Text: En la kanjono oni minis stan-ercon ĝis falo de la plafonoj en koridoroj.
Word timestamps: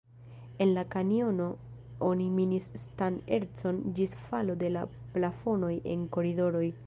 En 0.63 0.69
la 0.77 0.83
kanjono 0.93 1.49
oni 2.07 2.25
minis 2.37 2.69
stan-ercon 2.85 3.83
ĝis 3.99 4.17
falo 4.31 4.55
de 4.65 4.71
la 4.79 4.89
plafonoj 5.19 5.73
en 5.97 6.09
koridoroj. 6.17 6.65